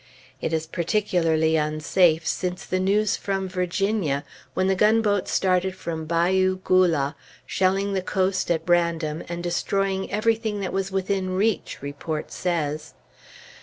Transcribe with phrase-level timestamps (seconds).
[0.41, 4.23] It is particularly unsafe since the news from Virginia,
[4.55, 7.13] when the gunboats started from Bayou Goula,
[7.45, 12.95] shelling the coast at random, and destroying everything that was within reach, report says.